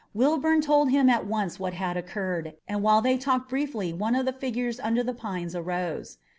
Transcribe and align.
Wilbourn 0.15 0.63
told 0.63 0.89
him 0.89 1.11
at 1.11 1.27
once 1.27 1.59
what 1.59 1.75
had 1.75 1.95
occurred, 1.95 2.55
and 2.67 2.81
while 2.81 3.03
they 3.03 3.19
talked 3.19 3.47
briefly 3.49 3.93
one 3.93 4.15
of 4.15 4.25
the 4.25 4.33
figures 4.33 4.79
under 4.79 5.03
the 5.03 5.13
pines 5.13 5.55
arose. 5.55 6.17